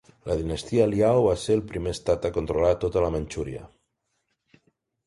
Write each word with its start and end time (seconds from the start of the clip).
La 0.29 0.35
dinastia 0.37 0.87
Liao 0.93 1.19
va 1.25 1.35
ser 1.41 1.57
el 1.59 1.63
primer 1.73 1.93
estat 1.99 2.27
a 2.27 2.33
controlar 2.39 2.73
tota 2.87 3.05
Manxúria. 3.19 3.67